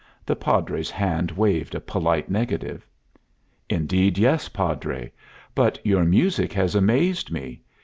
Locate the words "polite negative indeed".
1.79-4.17